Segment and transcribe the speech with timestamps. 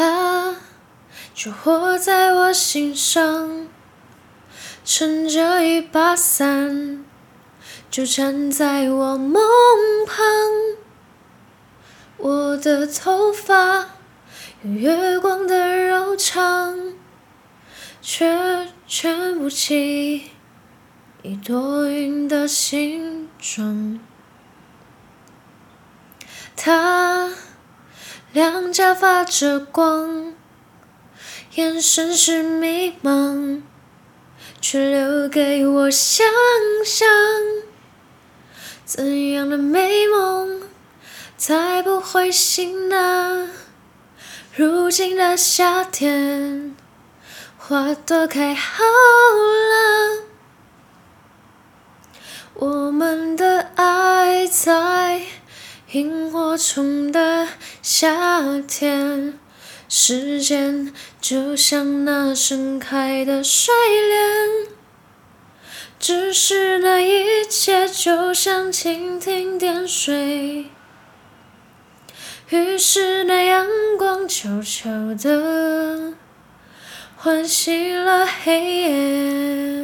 [0.00, 0.56] 它
[1.34, 3.68] 就活在我心上，
[4.82, 7.04] 撑着一把伞，
[7.90, 9.42] 就站在我梦
[10.06, 10.24] 旁。
[12.16, 13.90] 我的头发
[14.62, 16.94] 有月光的柔长，
[18.00, 20.30] 却圈不起
[21.20, 24.00] 一朵云的形状。
[26.56, 27.30] 他
[28.32, 30.34] 两颊发着光，
[31.56, 33.60] 眼神是迷茫，
[34.60, 36.24] 却留给我想
[36.84, 37.08] 象。
[38.84, 40.62] 怎样的美梦
[41.36, 43.50] 才不会醒呢？
[44.54, 46.76] 如今的夏天，
[47.58, 48.84] 花都开好
[49.72, 50.22] 了，
[52.54, 54.99] 我们的爱在。
[55.92, 57.48] 萤火虫的
[57.82, 59.36] 夏天，
[59.88, 63.74] 时间就像那盛开的睡
[64.08, 64.68] 莲，
[65.98, 70.66] 只是那一切就像蜻蜓点水，
[72.50, 73.66] 于是那阳
[73.98, 74.88] 光悄悄
[75.20, 76.14] 地
[77.16, 79.79] 唤醒了黑夜。